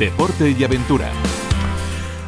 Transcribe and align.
deporte 0.00 0.50
y 0.58 0.64
aventura. 0.64 1.12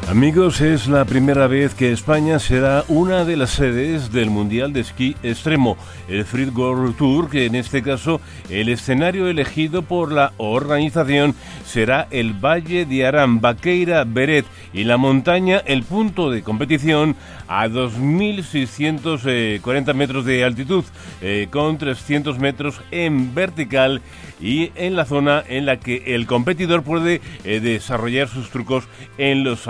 Amigos, 0.09 0.59
es 0.59 0.87
la 0.87 1.05
primera 1.05 1.47
vez 1.47 1.73
que 1.73 1.93
España 1.93 2.37
será 2.37 2.83
una 2.89 3.23
de 3.23 3.37
las 3.37 3.51
sedes 3.51 4.11
del 4.11 4.29
Mundial 4.29 4.73
de 4.73 4.81
Esquí 4.81 5.15
Extremo, 5.23 5.77
el 6.09 6.25
Free 6.25 6.49
World 6.49 6.97
Tour, 6.97 7.29
que 7.29 7.45
en 7.45 7.55
este 7.55 7.81
caso 7.81 8.19
el 8.49 8.67
escenario 8.67 9.29
elegido 9.29 9.81
por 9.81 10.11
la 10.11 10.33
organización 10.37 11.35
será 11.65 12.09
el 12.11 12.33
Valle 12.33 12.85
de 12.85 13.07
Arán, 13.07 13.39
Baqueira, 13.39 14.03
Beret 14.03 14.45
y 14.73 14.83
la 14.83 14.97
montaña, 14.97 15.61
el 15.65 15.83
punto 15.83 16.29
de 16.29 16.43
competición 16.43 17.15
a 17.47 17.67
2.640 17.67 19.93
metros 19.93 20.25
de 20.25 20.43
altitud, 20.43 20.83
eh, 21.21 21.47
con 21.49 21.77
300 21.77 22.39
metros 22.39 22.81
en 22.91 23.33
vertical 23.33 24.01
y 24.41 24.71
en 24.75 24.95
la 24.95 25.05
zona 25.05 25.43
en 25.47 25.65
la 25.65 25.79
que 25.79 26.15
el 26.15 26.27
competidor 26.27 26.83
puede 26.83 27.21
eh, 27.45 27.61
desarrollar 27.61 28.27
sus 28.27 28.49
trucos 28.49 28.83
en 29.17 29.45
los 29.45 29.67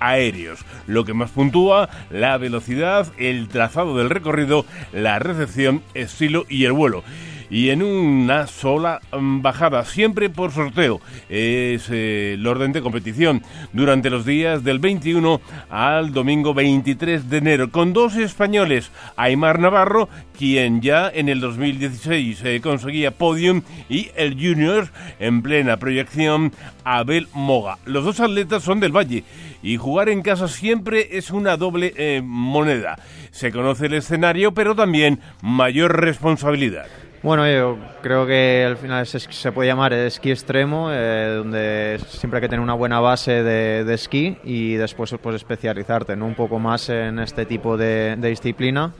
aéreos. 0.00 0.64
Lo 0.86 1.04
que 1.04 1.14
más 1.14 1.30
puntúa, 1.30 1.88
la 2.10 2.36
velocidad, 2.38 3.12
el 3.18 3.48
trazado 3.48 3.96
del 3.96 4.10
recorrido, 4.10 4.64
la 4.92 5.18
recepción, 5.18 5.82
estilo 5.94 6.44
y 6.48 6.64
el 6.64 6.72
vuelo 6.72 7.04
y 7.52 7.68
en 7.68 7.82
una 7.82 8.46
sola 8.46 9.02
mm, 9.12 9.42
bajada, 9.42 9.84
siempre 9.84 10.30
por 10.30 10.52
sorteo. 10.52 11.02
Es 11.28 11.90
eh, 11.90 12.32
el 12.34 12.46
orden 12.46 12.72
de 12.72 12.80
competición 12.80 13.42
durante 13.74 14.08
los 14.08 14.24
días 14.24 14.64
del 14.64 14.78
21 14.78 15.38
al 15.68 16.14
domingo 16.14 16.54
23 16.54 17.28
de 17.28 17.36
enero, 17.36 17.70
con 17.70 17.92
dos 17.92 18.16
españoles, 18.16 18.90
Aymar 19.16 19.60
Navarro, 19.60 20.08
quien 20.36 20.80
ya 20.80 21.10
en 21.12 21.28
el 21.28 21.40
2016 21.40 22.42
eh, 22.42 22.60
conseguía 22.62 23.10
podium, 23.10 23.60
y 23.90 24.08
el 24.16 24.32
junior 24.34 24.88
en 25.20 25.42
plena 25.42 25.76
proyección, 25.76 26.52
Abel 26.84 27.28
Moga. 27.34 27.76
Los 27.84 28.06
dos 28.06 28.20
atletas 28.20 28.62
son 28.62 28.80
del 28.80 28.96
Valle 28.96 29.24
y 29.62 29.76
jugar 29.76 30.08
en 30.08 30.22
casa 30.22 30.48
siempre 30.48 31.18
es 31.18 31.30
una 31.30 31.58
doble 31.58 31.92
eh, 31.98 32.22
moneda. 32.24 32.98
Se 33.30 33.52
conoce 33.52 33.86
el 33.86 33.94
escenario, 33.94 34.54
pero 34.54 34.74
también 34.74 35.20
mayor 35.42 36.00
responsabilidad. 36.00 36.86
Bueno, 37.22 37.48
yo 37.48 37.78
creo 38.02 38.26
que 38.26 38.64
al 38.66 38.76
final 38.76 39.06
se 39.06 39.52
puede 39.52 39.68
llamar 39.68 39.92
esquí 39.92 40.32
extremo, 40.32 40.88
eh, 40.90 41.34
donde 41.36 42.00
siempre 42.08 42.38
hay 42.38 42.40
que 42.40 42.48
tener 42.48 42.60
una 42.60 42.74
buena 42.74 42.98
base 42.98 43.44
de, 43.44 43.94
esquí 43.94 44.38
y 44.42 44.74
después 44.74 45.14
pues, 45.22 45.36
especializarte 45.36 46.16
¿no? 46.16 46.26
un 46.26 46.34
poco 46.34 46.58
más 46.58 46.88
en 46.88 47.20
este 47.20 47.46
tipo 47.46 47.76
de, 47.76 48.16
disciplina. 48.16 48.92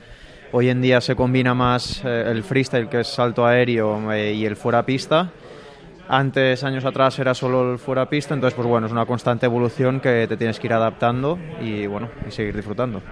Hoy 0.53 0.69
en 0.69 0.81
día 0.81 1.01
se 1.01 1.17
combina 1.17 1.53
más 1.53 2.01
eh, 2.05 2.25
el 2.29 2.45
freestyle, 2.45 2.89
que 2.89 3.01
es 3.01 3.09
salto 3.09 3.45
aéreo, 3.45 4.13
eh, 4.13 4.35
y 4.35 4.47
el 4.47 4.55
fuera 4.55 4.87
pista 4.87 5.33
antes, 6.09 6.65
años 6.65 6.85
atrás, 6.85 7.19
era 7.19 7.35
solo 7.35 7.73
el 7.73 7.79
fuera 7.79 8.09
pista, 8.09 8.35
entonces, 8.35 8.55
pues 8.55 8.67
bueno, 8.69 8.87
es 8.87 8.93
una 8.93 9.07
constante 9.07 9.47
evolución 9.47 10.01
que 10.01 10.27
te 10.27 10.37
tienes 10.37 10.59
que 10.59 10.67
ir 10.67 10.73
adaptando 10.73 11.39
y, 11.61 11.87
bueno, 11.87 12.09
y 12.27 12.31
seguir 12.31 12.55
disfrutando. 12.55 13.03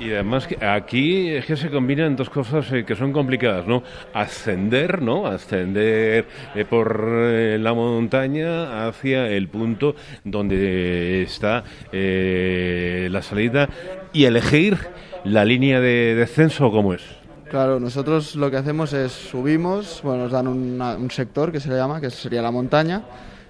Y 0.00 0.12
además, 0.12 0.48
aquí 0.60 1.30
es 1.30 1.44
que 1.44 1.56
se 1.56 1.70
combinan 1.70 2.14
dos 2.14 2.30
cosas 2.30 2.70
eh, 2.72 2.84
que 2.84 2.94
son 2.94 3.12
complicadas, 3.12 3.66
¿no? 3.66 3.82
Ascender, 4.14 5.02
¿no? 5.02 5.26
Ascender 5.26 6.26
eh, 6.54 6.64
por 6.64 7.10
eh, 7.12 7.58
la 7.58 7.74
montaña 7.74 8.86
hacia 8.86 9.26
el 9.28 9.48
punto 9.48 9.96
donde 10.24 11.22
está 11.22 11.64
la 11.92 13.22
salida 13.22 13.68
y 14.12 14.24
elegir 14.24 14.78
la 15.24 15.44
línea 15.44 15.80
de 15.80 16.14
descenso, 16.14 16.70
¿cómo 16.70 16.94
es? 16.94 17.17
Claro, 17.50 17.80
nosotros 17.80 18.36
lo 18.36 18.50
que 18.50 18.58
hacemos 18.58 18.92
es 18.92 19.10
subimos, 19.10 20.00
bueno, 20.02 20.24
nos 20.24 20.32
dan 20.32 20.46
un 20.48 21.10
sector 21.10 21.50
que 21.50 21.60
se 21.60 21.70
le 21.70 21.76
llama, 21.76 22.00
que 22.00 22.10
sería 22.10 22.42
la 22.42 22.50
montaña, 22.50 23.02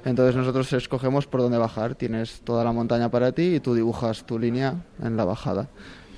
entonces 0.05 0.37
nosotros 0.37 0.73
escogemos 0.73 1.27
por 1.27 1.41
dónde 1.41 1.59
bajar, 1.59 1.95
tienes 1.97 2.41
toda 2.43 2.63
la 2.63 2.73
montaña 2.73 3.11
para 3.11 3.33
ti 3.33 3.57
y 3.57 3.61
tú 3.61 3.75
dibujas 3.75 4.25
tu 4.25 4.39
línea 4.39 4.75
en 5.03 5.17
la 5.17 5.25
bajada. 5.25 5.69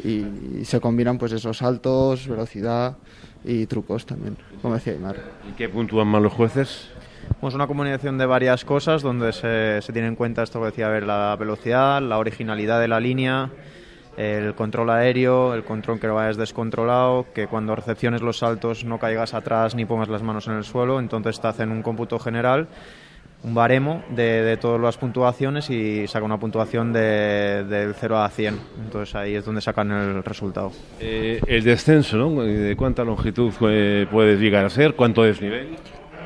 Y, 0.04 0.64
se 0.64 0.80
combinan 0.80 1.18
pues 1.18 1.32
esos 1.32 1.58
saltos, 1.58 2.28
velocidad 2.28 2.98
y 3.44 3.66
trucos 3.66 4.04
también, 4.04 4.36
como 4.60 4.74
decía 4.74 4.92
Aymar. 4.92 5.16
¿Y 5.48 5.52
qué 5.52 5.68
puntúan 5.68 6.08
más 6.08 6.20
los 6.20 6.32
jueces? 6.32 6.88
Pues 7.40 7.54
una 7.54 7.66
combinación 7.66 8.18
de 8.18 8.26
varias 8.26 8.64
cosas 8.64 9.02
donde 9.02 9.32
se, 9.32 9.80
se 9.80 9.92
tiene 9.92 10.08
en 10.08 10.16
cuenta 10.16 10.42
esto 10.42 10.60
que 10.60 10.66
decía, 10.66 10.86
a 10.86 10.90
ver, 10.90 11.04
la 11.04 11.34
velocidad, 11.38 12.02
la 12.02 12.18
originalidad 12.18 12.80
de 12.80 12.88
la 12.88 13.00
línea, 13.00 13.50
el 14.16 14.54
control 14.54 14.90
aéreo, 14.90 15.54
el 15.54 15.64
control 15.64 16.00
que 16.00 16.06
no 16.06 16.14
vayas 16.14 16.36
descontrolado, 16.36 17.26
que 17.34 17.46
cuando 17.46 17.74
recepciones 17.74 18.22
los 18.22 18.38
saltos 18.38 18.84
no 18.84 18.98
caigas 18.98 19.34
atrás 19.34 19.74
ni 19.74 19.84
pongas 19.84 20.08
las 20.08 20.22
manos 20.22 20.46
en 20.48 20.54
el 20.54 20.64
suelo, 20.64 21.00
entonces 21.00 21.40
te 21.40 21.46
hacen 21.48 21.70
un 21.70 21.82
cómputo 21.82 22.18
general, 22.18 22.68
un 23.42 23.54
baremo 23.54 24.02
de, 24.10 24.58
todas 24.60 24.80
las 24.80 24.98
puntuaciones 24.98 25.70
y 25.70 26.06
saca 26.06 26.24
una 26.24 26.38
puntuación 26.38 26.92
de, 26.92 27.64
del 27.64 27.94
0 27.94 28.18
a 28.18 28.28
100, 28.28 28.60
entonces 28.84 29.14
ahí 29.14 29.34
es 29.34 29.44
donde 29.44 29.60
sacan 29.60 29.90
el 29.90 30.22
resultado. 30.22 30.72
Eh, 31.00 31.40
el 31.46 31.64
descenso, 31.64 32.16
¿no? 32.16 32.42
¿De 32.42 32.76
cuánta 32.76 33.04
longitud 33.04 33.52
puedes 33.58 34.40
llegar 34.40 34.64
a 34.64 34.70
ser? 34.70 34.94
¿Cuánto 34.94 35.22
desnivel? 35.22 35.76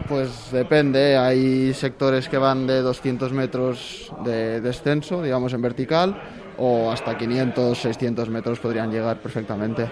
Pues 0.08 0.50
depende, 0.52 1.16
hay 1.16 1.72
sectores 1.72 2.28
que 2.28 2.36
van 2.36 2.66
de 2.66 2.82
200 2.82 3.32
metros 3.32 4.12
de 4.24 4.60
descenso, 4.60 5.22
digamos 5.22 5.52
en 5.54 5.62
vertical, 5.62 6.20
o 6.58 6.90
hasta 6.90 7.16
500, 7.16 7.76
600 7.78 8.28
metros 8.28 8.58
podrían 8.58 8.90
llegar 8.90 9.18
perfectamente. 9.18 9.86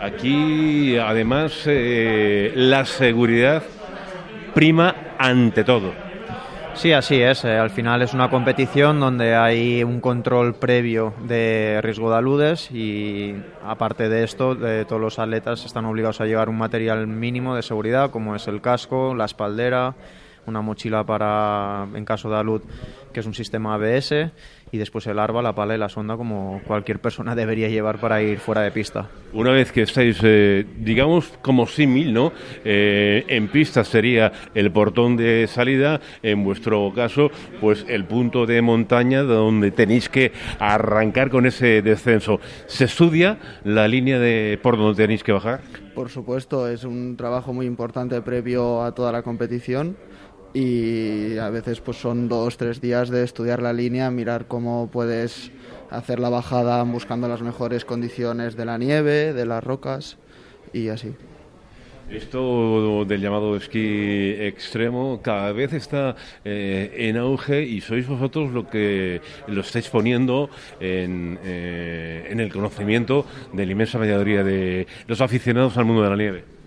Aquí, 0.00 0.96
además, 0.96 1.62
eh, 1.66 2.52
la 2.54 2.84
seguridad 2.86 3.62
prima 4.54 4.94
ante 5.18 5.62
todo. 5.64 5.92
Sí, 6.74 6.92
así 6.92 7.20
es. 7.20 7.44
Eh, 7.44 7.58
al 7.58 7.70
final 7.70 8.00
es 8.00 8.14
una 8.14 8.30
competición 8.30 9.00
donde 9.00 9.34
hay 9.34 9.84
un 9.84 10.00
control 10.00 10.54
previo 10.54 11.12
de 11.24 11.80
riesgo 11.82 12.10
de 12.10 12.16
aludes 12.16 12.70
y 12.70 13.34
aparte 13.62 14.08
de 14.08 14.24
esto, 14.24 14.56
todos 14.88 15.00
los 15.00 15.18
atletas 15.18 15.66
están 15.66 15.84
obligados 15.84 16.20
a 16.20 16.26
llevar 16.26 16.48
un 16.48 16.56
material 16.56 17.06
mínimo 17.06 17.54
de 17.54 17.62
seguridad 17.62 18.10
como 18.10 18.34
es 18.34 18.48
el 18.48 18.62
casco, 18.62 19.14
la 19.14 19.26
espaldera, 19.26 19.94
una 20.46 20.62
mochila 20.62 21.04
para 21.04 21.86
en 21.94 22.04
caso 22.04 22.30
de 22.30 22.36
alud 22.36 22.62
que 23.12 23.20
es 23.20 23.26
un 23.26 23.34
sistema 23.34 23.74
ABS 23.74 24.30
y 24.72 24.78
después 24.78 25.06
el 25.06 25.18
arba, 25.18 25.42
la 25.42 25.54
pala 25.54 25.74
y 25.74 25.78
la 25.78 25.88
sonda 25.88 26.16
como 26.16 26.60
cualquier 26.66 27.00
persona 27.00 27.34
debería 27.34 27.68
llevar 27.68 28.00
para 28.00 28.22
ir 28.22 28.38
fuera 28.38 28.62
de 28.62 28.70
pista. 28.70 29.08
Una 29.32 29.50
vez 29.50 29.72
que 29.72 29.82
estáis, 29.82 30.18
eh, 30.22 30.64
digamos, 30.78 31.32
como 31.42 31.66
símil, 31.66 32.12
¿no? 32.12 32.32
Eh, 32.64 33.24
en 33.28 33.48
pista 33.48 33.84
sería 33.84 34.32
el 34.54 34.70
portón 34.70 35.16
de 35.16 35.46
salida, 35.48 36.00
en 36.22 36.44
vuestro 36.44 36.92
caso, 36.94 37.30
pues 37.60 37.84
el 37.88 38.04
punto 38.04 38.46
de 38.46 38.62
montaña 38.62 39.22
donde 39.22 39.70
tenéis 39.70 40.08
que 40.08 40.32
arrancar 40.58 41.30
con 41.30 41.46
ese 41.46 41.82
descenso. 41.82 42.40
¿Se 42.66 42.84
estudia 42.84 43.38
la 43.64 43.88
línea 43.88 44.18
de 44.18 44.58
por 44.62 44.76
donde 44.76 45.02
tenéis 45.02 45.24
que 45.24 45.32
bajar? 45.32 45.62
Por 45.94 46.08
supuesto, 46.08 46.68
es 46.68 46.84
un 46.84 47.16
trabajo 47.16 47.52
muy 47.52 47.66
importante 47.66 48.22
previo 48.22 48.82
a 48.82 48.94
toda 48.94 49.10
la 49.12 49.22
competición 49.22 49.96
y 50.52 51.38
a 51.38 51.50
veces 51.50 51.80
pues 51.80 51.98
son 51.98 52.28
dos, 52.28 52.56
tres 52.56 52.80
días 52.80 53.10
de 53.10 53.22
estudiar 53.22 53.62
la 53.62 53.72
línea, 53.72 54.10
mirar 54.10 54.46
cómo 54.46 54.88
puedes 54.92 55.50
hacer 55.90 56.18
la 56.20 56.28
bajada 56.28 56.82
buscando 56.84 57.28
las 57.28 57.42
mejores 57.42 57.84
condiciones 57.84 58.56
de 58.56 58.64
la 58.64 58.78
nieve, 58.78 59.32
de 59.32 59.46
las 59.46 59.62
rocas 59.62 60.16
y 60.72 60.88
así. 60.88 61.14
Esto 62.10 63.04
del 63.04 63.20
llamado 63.20 63.54
esquí 63.54 64.34
extremo 64.40 65.20
cada 65.22 65.52
vez 65.52 65.72
está 65.72 66.16
eh, 66.44 66.92
en 66.96 67.16
auge 67.16 67.62
y 67.62 67.80
sois 67.80 68.08
vosotros 68.08 68.50
lo 68.50 68.68
que 68.68 69.20
lo 69.46 69.60
estáis 69.60 69.88
poniendo 69.88 70.50
en, 70.80 71.38
eh, 71.44 72.26
en 72.28 72.40
el 72.40 72.52
conocimiento 72.52 73.26
de 73.52 73.64
la 73.64 73.72
inmensa 73.72 73.98
mayoría 73.98 74.42
de 74.42 74.88
los 75.06 75.20
aficionados 75.20 75.76
al 75.76 75.84
mundo 75.84 76.02
de 76.02 76.10
la 76.10 76.16
nieve. 76.16 76.59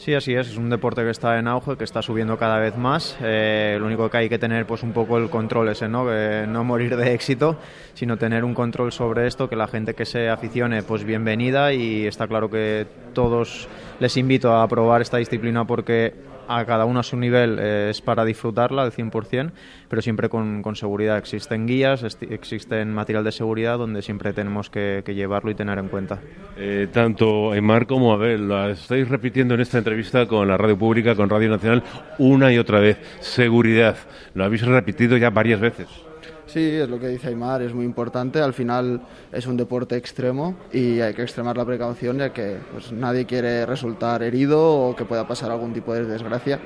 Sí, 0.00 0.14
así 0.14 0.32
es. 0.32 0.48
Es 0.48 0.56
un 0.56 0.70
deporte 0.70 1.02
que 1.02 1.10
está 1.10 1.38
en 1.38 1.46
auge, 1.46 1.76
que 1.76 1.84
está 1.84 2.00
subiendo 2.00 2.38
cada 2.38 2.58
vez 2.58 2.74
más. 2.74 3.18
Eh, 3.20 3.76
lo 3.78 3.84
único 3.84 4.08
que 4.08 4.16
hay 4.16 4.28
que 4.30 4.38
tener, 4.38 4.66
pues, 4.66 4.82
un 4.82 4.92
poco 4.92 5.18
el 5.18 5.28
control 5.28 5.68
ese, 5.68 5.88
¿no? 5.88 6.06
no 6.46 6.64
morir 6.64 6.96
de 6.96 7.12
éxito, 7.12 7.58
sino 7.92 8.16
tener 8.16 8.42
un 8.42 8.54
control 8.54 8.92
sobre 8.92 9.26
esto, 9.26 9.50
que 9.50 9.56
la 9.56 9.68
gente 9.68 9.92
que 9.92 10.06
se 10.06 10.30
aficione, 10.30 10.82
pues, 10.82 11.04
bienvenida. 11.04 11.74
Y 11.74 12.06
está 12.06 12.26
claro 12.26 12.48
que 12.48 12.86
todos 13.12 13.68
les 13.98 14.16
invito 14.16 14.56
a 14.56 14.66
probar 14.68 15.02
esta 15.02 15.18
disciplina 15.18 15.66
porque 15.66 16.14
a 16.50 16.64
cada 16.64 16.84
uno 16.84 17.00
a 17.00 17.02
su 17.02 17.16
nivel 17.16 17.58
eh, 17.60 17.90
es 17.90 18.00
para 18.00 18.24
disfrutarla 18.24 18.82
al 18.82 18.92
100%, 18.92 19.52
pero 19.88 20.02
siempre 20.02 20.28
con, 20.28 20.62
seguridad. 20.74 21.16
Existen 21.18 21.66
guías, 21.66 22.02
existen 22.02 22.92
material 22.92 23.22
de 23.24 23.32
seguridad 23.32 23.78
donde 23.78 24.02
siempre 24.02 24.32
tenemos 24.32 24.68
que, 24.68 25.02
llevarlo 25.06 25.50
y 25.50 25.54
tener 25.54 25.78
en 25.78 25.88
cuenta. 25.88 26.20
Eh, 26.56 26.88
tanto 26.92 27.52
Aymar 27.52 27.86
como 27.86 28.12
Abel, 28.12 28.48
lo 28.48 28.70
estáis 28.70 29.08
repitiendo 29.08 29.54
en 29.54 29.60
esta 29.60 29.78
entrevista 29.78 30.26
con 30.26 30.48
la 30.48 30.56
radio 30.56 30.76
pública, 30.76 31.14
con 31.14 31.28
Radio 31.28 31.50
Nacional, 31.50 31.82
una 32.18 32.52
y 32.52 32.58
otra 32.58 32.80
vez. 32.80 32.98
Seguridad, 33.20 33.96
lo 34.34 34.44
habéis 34.44 34.62
repetido 34.62 35.16
ya 35.16 35.30
varias 35.30 35.60
veces. 35.60 36.09
Sí, 36.52 36.68
es 36.68 36.88
lo 36.88 36.98
que 36.98 37.06
dice 37.06 37.28
Aymar, 37.28 37.62
es 37.62 37.72
muy 37.72 37.84
importante. 37.84 38.40
Al 38.40 38.52
final 38.52 39.00
es 39.30 39.46
un 39.46 39.56
deporte 39.56 39.96
extremo 39.96 40.56
y 40.72 40.98
hay 41.00 41.14
que 41.14 41.22
extremar 41.22 41.56
la 41.56 41.64
precaución 41.64 42.18
ya 42.18 42.32
que 42.32 42.56
pues, 42.72 42.90
nadie 42.90 43.24
quiere 43.24 43.64
resultar 43.66 44.20
herido 44.24 44.60
o 44.60 44.96
que 44.96 45.04
pueda 45.04 45.28
pasar 45.28 45.52
algún 45.52 45.72
tipo 45.72 45.94
de 45.94 46.04
desgracia 46.04 46.58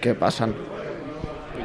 que 0.00 0.14
pasan. 0.14 0.54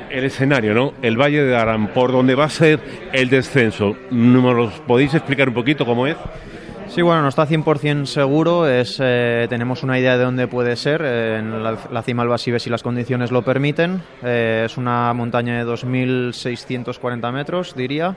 El 0.09 0.23
escenario, 0.23 0.73
¿no? 0.73 0.93
El 1.03 1.21
Valle 1.21 1.43
de 1.43 1.55
Arán, 1.55 1.89
por 1.89 2.11
donde 2.11 2.33
va 2.33 2.45
a 2.45 2.49
ser 2.49 2.79
el 3.13 3.29
descenso. 3.29 3.95
¿Nos 4.09 4.79
podéis 4.79 5.13
explicar 5.13 5.47
un 5.47 5.53
poquito 5.53 5.85
cómo 5.85 6.07
es? 6.07 6.17
Sí, 6.89 7.01
bueno, 7.01 7.21
no 7.21 7.27
está 7.27 7.45
100% 7.45 8.05
seguro. 8.05 8.67
Es, 8.67 8.97
eh, 8.99 9.45
tenemos 9.49 9.83
una 9.83 9.99
idea 9.99 10.17
de 10.17 10.23
dónde 10.23 10.47
puede 10.47 10.75
ser. 10.75 11.01
Eh, 11.03 11.37
en 11.39 11.63
la, 11.63 11.77
la, 11.91 12.01
cima 12.01 12.23
del 12.23 12.29
Basibe, 12.29 12.59
si 12.59 12.69
las 12.69 12.81
condiciones 12.81 13.31
lo 13.31 13.43
permiten. 13.43 14.01
Eh, 14.23 14.63
es 14.65 14.77
una 14.77 15.13
montaña 15.13 15.57
de 15.57 15.71
2.640 15.71 17.31
metros, 17.31 17.75
diría 17.75 18.15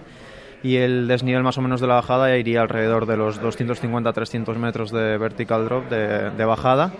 y 0.62 0.77
el 0.77 1.09
desnivel 1.09 1.43
más 1.43 1.59
o 1.59 1.62
menos 1.62 1.81
de 1.81 1.87
la 1.87 1.95
bajada 1.95 2.37
iría 2.37 2.62
alrededor 2.62 3.07
de 3.07 3.17
los 3.17 3.41
250-300 3.41 4.55
metros 4.57 4.91
de 4.91 5.17
vertical 5.19 5.65
drop 5.65 5.89
de, 5.89 6.31
de, 6.31 6.45
bajada. 6.45 6.93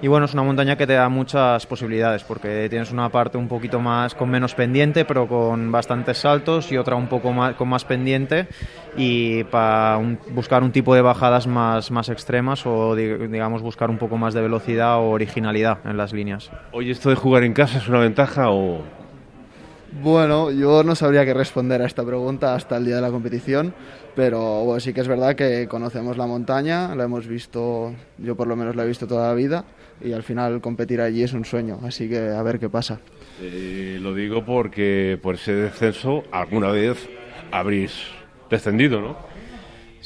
Y 0.00 0.08
bueno, 0.08 0.26
es 0.26 0.34
una 0.34 0.42
montaña 0.42 0.76
que 0.76 0.86
te 0.86 0.92
da 0.92 1.08
muchas 1.08 1.66
posibilidades 1.66 2.22
porque 2.22 2.68
tienes 2.68 2.92
una 2.92 3.08
parte 3.08 3.38
un 3.38 3.48
poquito 3.48 3.80
más 3.80 4.14
con 4.14 4.30
menos 4.30 4.54
pendiente, 4.54 5.04
pero 5.04 5.26
con 5.26 5.72
bastantes 5.72 6.18
saltos 6.18 6.70
y 6.70 6.76
otra 6.76 6.94
un 6.96 7.08
poco 7.08 7.32
más 7.32 7.54
con 7.54 7.68
más 7.68 7.84
pendiente 7.84 8.46
y 8.96 9.44
para 9.44 9.96
un, 9.96 10.18
buscar 10.30 10.62
un 10.62 10.70
tipo 10.70 10.94
de 10.94 11.02
bajadas 11.02 11.46
más, 11.46 11.90
más 11.90 12.08
extremas 12.10 12.64
o 12.66 12.94
digamos 12.94 13.62
buscar 13.62 13.90
un 13.90 13.98
poco 13.98 14.18
más 14.18 14.34
de 14.34 14.42
velocidad 14.42 14.98
o 14.98 15.10
originalidad 15.10 15.78
en 15.84 15.96
las 15.96 16.12
líneas. 16.12 16.50
Oye, 16.72 16.92
¿esto 16.92 17.10
de 17.10 17.16
jugar 17.16 17.42
en 17.42 17.54
casa 17.54 17.78
es 17.78 17.88
una 17.88 18.00
ventaja 18.00 18.50
o 18.50 18.82
bueno, 19.92 20.50
yo 20.50 20.82
no 20.84 20.94
sabría 20.94 21.24
qué 21.24 21.34
responder 21.34 21.82
a 21.82 21.86
esta 21.86 22.04
pregunta 22.04 22.54
hasta 22.54 22.76
el 22.76 22.84
día 22.84 22.96
de 22.96 23.02
la 23.02 23.10
competición, 23.10 23.74
pero 24.14 24.64
bueno, 24.64 24.80
sí 24.80 24.92
que 24.92 25.00
es 25.00 25.08
verdad 25.08 25.34
que 25.34 25.66
conocemos 25.68 26.16
la 26.16 26.26
montaña, 26.26 26.94
la 26.94 27.04
hemos 27.04 27.26
visto, 27.26 27.94
yo 28.18 28.36
por 28.36 28.46
lo 28.46 28.56
menos 28.56 28.76
la 28.76 28.84
he 28.84 28.86
visto 28.86 29.06
toda 29.06 29.28
la 29.28 29.34
vida 29.34 29.64
y 30.00 30.12
al 30.12 30.22
final 30.22 30.60
competir 30.60 31.00
allí 31.00 31.22
es 31.22 31.32
un 31.32 31.44
sueño, 31.44 31.80
así 31.82 32.08
que 32.08 32.28
a 32.28 32.42
ver 32.42 32.58
qué 32.58 32.68
pasa. 32.68 33.00
Eh, 33.40 33.98
lo 34.00 34.14
digo 34.14 34.44
porque 34.44 35.18
por 35.22 35.36
ese 35.36 35.52
descenso 35.52 36.24
alguna 36.30 36.70
vez 36.70 37.08
habréis 37.50 37.92
descendido, 38.50 39.00
¿no? 39.00 39.27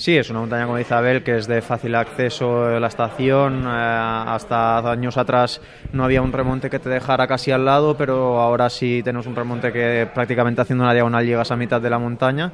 Sí, 0.03 0.17
es 0.17 0.31
una 0.31 0.41
montaña 0.41 0.67
como 0.67 0.81
Isabel 0.81 1.23
que 1.23 1.37
es 1.37 1.47
de 1.47 1.63
fácil 1.63 1.95
acceso 1.95 2.67
a 2.67 2.81
la 2.81 2.89
estación. 2.89 3.63
Eh, 3.65 3.69
hasta 3.69 4.79
años 4.79 5.17
atrás 5.17 5.61
no 5.93 6.03
había 6.03 6.21
un 6.23 6.33
remonte 6.33 6.69
que 6.71 6.81
te 6.81 6.89
dejara 6.89 7.29
casi 7.29 7.53
al 7.53 7.65
lado, 7.65 7.97
pero 7.97 8.41
ahora 8.41 8.69
sí 8.69 9.03
tenemos 9.05 9.29
un 9.29 9.37
remonte 9.37 9.73
que 9.73 10.09
prácticamente 10.13 10.61
haciendo 10.61 10.83
una 10.83 10.93
diagonal 10.93 11.25
llegas 11.25 11.53
a 11.53 11.57
mitad 11.57 11.81
de 11.81 11.89
la 11.89 12.01
montaña 12.01 12.51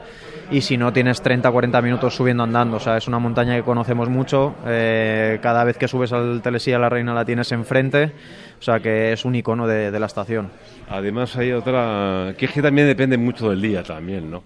y 0.50 0.60
si 0.60 0.76
no 0.76 0.92
tienes 0.92 1.24
30-40 1.24 1.82
minutos 1.82 2.14
subiendo 2.14 2.42
andando. 2.42 2.76
O 2.76 2.80
sea, 2.80 2.98
es 2.98 3.08
una 3.08 3.18
montaña 3.18 3.56
que 3.56 3.62
conocemos 3.62 4.10
mucho. 4.10 4.54
Eh, 4.66 5.38
cada 5.40 5.64
vez 5.64 5.78
que 5.78 5.88
subes 5.88 6.12
al 6.12 6.42
Telesilla 6.42 6.78
la 6.78 6.90
Reina 6.90 7.14
la 7.14 7.24
tienes 7.24 7.50
enfrente. 7.52 8.12
O 8.58 8.62
sea 8.62 8.80
que 8.80 9.14
es 9.14 9.24
un 9.24 9.34
icono 9.34 9.66
de, 9.66 9.90
de 9.90 9.98
la 9.98 10.04
estación. 10.04 10.50
Además 10.90 11.34
hay 11.34 11.52
otra 11.52 12.34
que 12.36 12.44
es 12.44 12.52
que 12.52 12.60
también 12.60 12.86
depende 12.86 13.16
mucho 13.16 13.48
del 13.48 13.62
día 13.62 13.82
también, 13.82 14.30
¿no? 14.30 14.42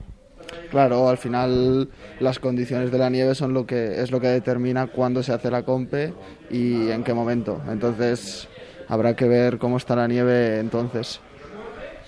Claro, 0.71 1.09
al 1.09 1.19
final 1.19 1.89
las 2.21 2.39
condiciones 2.39 2.91
de 2.91 2.99
la 2.99 3.11
nieve 3.11 3.35
son 3.35 3.53
lo 3.53 3.67
que 3.67 4.01
es 4.01 4.11
lo 4.11 4.21
que 4.21 4.29
determina 4.29 4.87
cuándo 4.87 5.23
se 5.23 5.33
hace 5.33 5.51
la 5.51 5.63
compe 5.63 6.13
y 6.51 6.91
en 6.91 7.05
qué 7.05 7.15
momento. 7.15 7.61
Entonces 7.69 8.49
habrá 8.89 9.15
que 9.15 9.27
ver 9.27 9.59
cómo 9.59 9.77
está 9.77 9.97
la 9.97 10.09
nieve 10.09 10.59
entonces. 10.59 11.21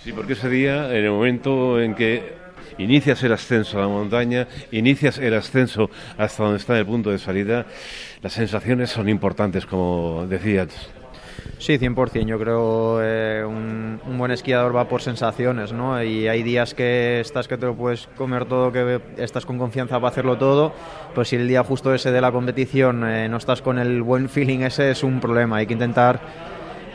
Sí, 0.02 0.12
porque 0.12 0.35
ese 0.35 0.50
día, 0.50 0.91
en 0.91 1.05
el 1.05 1.11
momento 1.11 1.81
en 1.81 1.94
que 1.94 2.35
inicias 2.76 3.23
el 3.23 3.32
ascenso 3.32 3.79
a 3.79 3.82
la 3.82 3.88
montaña, 3.88 4.46
inicias 4.70 5.19
el 5.19 5.35
ascenso 5.35 5.88
hasta 6.19 6.43
donde 6.43 6.58
está 6.58 6.79
el 6.79 6.85
punto 6.85 7.11
de 7.11 7.19
salida, 7.19 7.64
las 8.20 8.35
sensaciones 8.35 8.91
son 8.91 9.08
importantes, 9.08 9.64
como 9.64 10.26
decías. 10.29 10.69
Sí, 11.58 11.79
100%. 11.79 12.26
Yo 12.26 12.38
creo 12.38 13.00
eh, 13.02 13.44
un, 13.44 13.63
un, 14.14 14.19
buen 14.19 14.31
esquiador 14.31 14.75
va 14.75 14.88
por 14.88 15.02
sensaciones, 15.02 15.72
¿no? 15.72 16.02
Y 16.02 16.28
hay 16.28 16.43
días 16.43 16.75
que 16.75 17.20
estás 17.20 17.49
que 17.49 17.56
te 17.56 17.66
lo 17.66 17.75
puedes 17.75 18.08
comer 18.16 18.46
todo, 18.46 18.72
que 18.72 19.00
estás 19.16 19.44
con 19.44 19.58
confianza 19.58 19.96
para 19.96 20.08
hacerlo 20.08 20.38
todo. 20.38 20.72
Pues 21.14 21.28
si 21.28 21.37
el 21.37 21.49
día 21.49 21.62
justo 21.62 21.93
ese 21.93 22.11
de 22.11 22.20
la 22.20 22.32
competición 22.32 23.08
eh, 23.08 23.28
no 23.28 23.37
estás 23.37 23.62
con 23.62 23.78
el 23.78 24.02
buen 24.02 24.28
feeling 24.28 24.61
ese, 24.61 24.90
es 24.90 25.02
un 25.02 25.20
problema. 25.20 25.56
Hay 25.56 25.66
que 25.66 25.75
intentar 25.75 26.20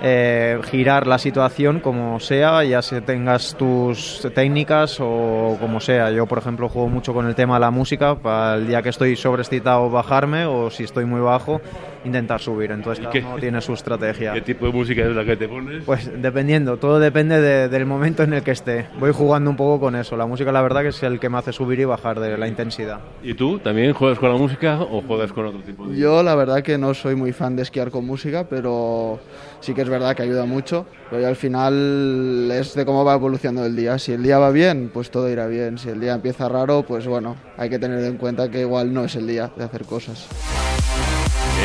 eh, 0.02 0.58
girar 0.72 1.08
la 1.08 1.18
situación 1.18 1.82
como 1.82 2.22
sea, 2.22 2.64
ya 2.64 2.82
si 2.82 3.02
tengas 3.02 3.56
tus 3.56 4.26
técnicas 4.34 4.98
o 5.02 5.58
como 5.60 5.82
sea. 5.82 6.10
Yo, 6.12 6.26
por 6.26 6.38
ejemplo, 6.38 6.70
juego 6.70 6.88
mucho 6.88 7.14
con 7.14 7.28
el 7.28 7.36
tema 7.36 7.56
de 7.56 7.60
la 7.60 7.72
música, 7.72 8.16
para 8.16 8.56
el 8.56 8.68
día 8.68 8.82
que 8.82 8.90
estoy 8.90 9.18
sobreexcitado 9.18 9.90
bajarme 9.90 10.46
o 10.46 10.70
si 10.70 10.86
estoy 10.86 11.04
muy 11.04 11.20
bajo, 11.20 11.60
intentar 12.06 12.40
subir. 12.40 12.72
Entonces, 12.72 13.06
cada 13.06 13.28
uno 13.28 13.38
tiene 13.38 13.62
su 13.62 13.74
estrategia. 13.74 14.34
¿Qué 14.40 14.42
tipo 14.42 14.66
de 14.66 14.72
música 14.72 15.04
es 15.04 15.16
la 15.16 15.26
que 15.26 15.36
te 15.36 15.48
pones? 15.48 15.84
Pues 15.84 16.10
dependiendo, 16.22 16.78
todo 16.78 17.00
depende 17.00 17.42
de, 17.42 17.70
del 17.70 17.86
momento 17.86 18.24
en 18.24 18.34
el 18.34 18.44
que 18.44 18.52
esté. 18.52 18.88
Voy 19.00 19.12
jugando 19.12 19.50
un 19.50 19.56
poco 19.56 19.80
con 19.80 19.96
eso. 19.96 20.16
La 20.18 20.26
música, 20.26 20.52
la 20.52 20.62
verdad, 20.62 20.82
que 20.82 20.90
es 20.90 21.04
el 21.04 21.20
que 21.20 21.30
me 21.30 21.38
hace 21.38 21.54
subir 21.54 21.80
y 21.80 21.86
bajar 21.86 22.20
de 22.20 22.38
la 22.38 22.48
intensidad. 22.48 23.00
¿Y 23.24 23.34
tú 23.34 23.60
también 23.60 23.94
juegas 23.94 24.20
con 24.20 24.30
la 24.30 24.38
música 24.38 24.82
o 24.82 25.02
juegas 25.02 25.32
con 25.32 25.46
otro 25.46 25.62
tipo 25.62 25.88
de 25.88 25.98
Yo, 25.98 26.24
la 26.24 26.36
verdad, 26.36 26.62
que 26.62 26.78
no 26.78 26.94
soy 26.94 27.16
muy 27.16 27.34
fan 27.34 27.56
de 27.56 27.64
esquiar 27.64 27.92
con 27.92 28.06
música, 28.06 28.48
pero 28.50 29.20
sí 29.60 29.74
que 29.74 29.82
es 29.82 29.90
verdad 29.90 30.16
que 30.16 30.24
ayuda 30.24 30.46
mucho, 30.46 30.86
pero 31.10 31.28
al 31.28 31.36
final 31.36 32.50
es 32.52 32.74
de 32.74 32.86
cómo 32.86 33.04
va 33.04 33.16
evolucionando 33.16 33.66
el 33.66 33.76
día. 33.76 33.98
Si 34.00 34.12
el 34.14 34.24
día 34.24 34.40
va 34.40 34.52
bien, 34.52 34.90
pues 34.94 35.12
todo 35.12 35.30
irá 35.30 35.48
bien. 35.48 35.78
Si 35.78 35.90
el 35.90 36.00
día 36.00 36.14
empieza 36.14 36.48
raro, 36.50 36.84
pues 36.84 37.08
bueno, 37.08 37.36
hay 37.58 37.70
que 37.70 37.80
tener 37.80 38.04
en 38.04 38.18
cuenta 38.18 38.50
que 38.50 38.62
igual 38.62 38.94
no 38.94 39.04
es 39.04 39.16
el 39.16 39.28
día 39.28 39.52
de 39.56 39.64
hacer 39.64 39.86
cosas. 39.86 40.28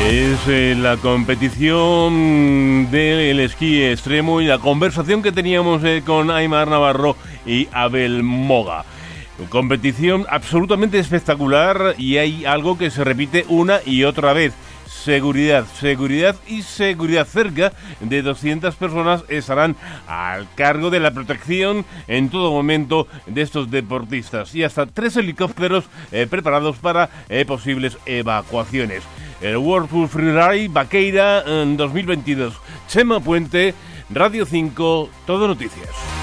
Es 0.03 0.39
eh, 0.47 0.75
la 0.77 0.97
competición 0.97 2.91
del 2.91 3.39
esquí 3.39 3.83
extremo 3.83 4.39
y 4.39 4.45
la 4.45 4.59
conversación 4.59 5.23
que 5.23 5.31
teníamos 5.31 5.83
eh, 5.83 6.03
con 6.05 6.29
Aymar 6.29 6.67
Navarro 6.67 7.15
y 7.45 7.67
Abel 7.71 8.21
Moga. 8.21 8.85
Competición 9.49 10.25
absolutamente 10.29 10.99
espectacular 10.99 11.95
y 11.97 12.17
hay 12.17 12.45
algo 12.45 12.77
que 12.77 12.91
se 12.91 13.03
repite 13.03 13.45
una 13.47 13.79
y 13.83 14.03
otra 14.03 14.33
vez 14.33 14.53
seguridad, 14.87 15.65
seguridad 15.79 16.35
y 16.47 16.61
seguridad. 16.61 17.25
Cerca 17.25 17.73
de 17.99 18.21
200 18.21 18.75
personas 18.75 19.23
estarán 19.27 19.75
al 20.07 20.47
cargo 20.55 20.91
de 20.91 20.99
la 20.99 21.11
protección 21.11 21.83
en 22.07 22.29
todo 22.29 22.51
momento 22.51 23.07
de 23.25 23.41
estos 23.41 23.71
deportistas 23.71 24.53
y 24.53 24.63
hasta 24.63 24.85
tres 24.85 25.17
helicópteros 25.17 25.85
eh, 26.11 26.27
preparados 26.29 26.77
para 26.77 27.09
posibles 27.47 27.97
evacuaciones. 28.05 29.03
El 29.41 29.57
World 29.57 29.89
Tour 29.89 30.07
Freeride 30.07 30.69
Vaqueira 30.69 31.43
en 31.45 31.77
2022. 31.77 32.53
Chema 32.87 33.19
Puente, 33.19 33.73
Radio 34.09 34.45
5, 34.45 35.09
Todo 35.25 35.47
Noticias. 35.47 36.14